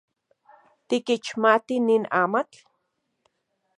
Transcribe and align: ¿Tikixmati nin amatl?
¿Tikixmati 0.87 1.75
nin 1.87 2.03
amatl? 2.21 2.57